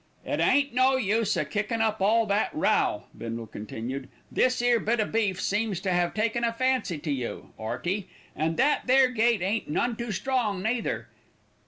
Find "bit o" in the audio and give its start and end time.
4.79-5.05